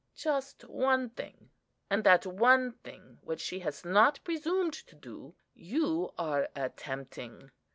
[0.15, 1.51] just one thing;
[1.87, 7.51] and that one thing which she has not presumed to do, you are attempting.